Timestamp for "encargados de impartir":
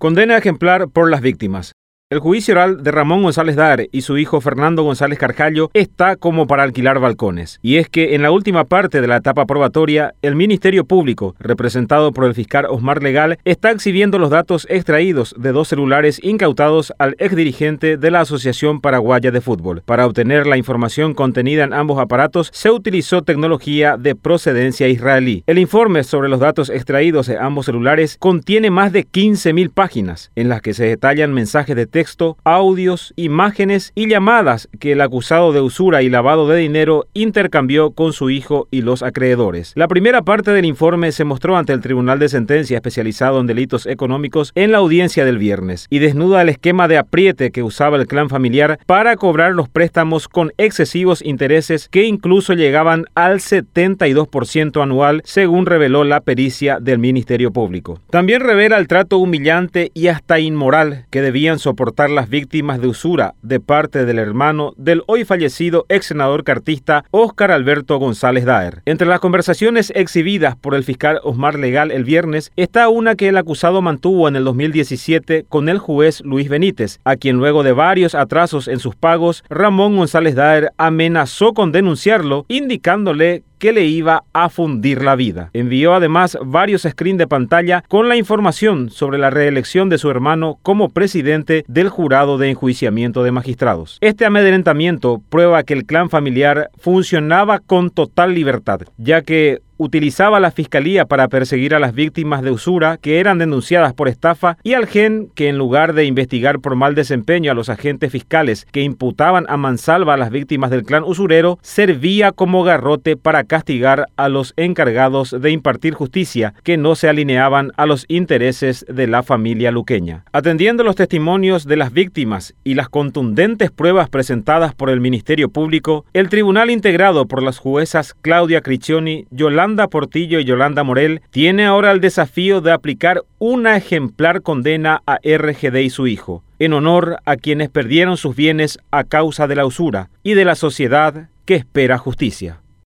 114.56-115.94